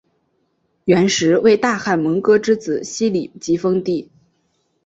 [0.85, 4.09] 元时为大汗蒙哥之子昔里吉封地。